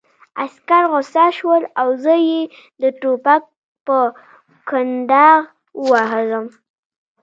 عسکر 0.43 0.83
غوسه 0.91 1.25
شول 1.37 1.63
او 1.81 1.87
زه 2.03 2.13
یې 2.29 2.41
د 2.81 2.83
ټوپک 2.99 3.43
په 3.85 3.97
کونداغ 4.69 5.41
ووهلم 5.87 6.45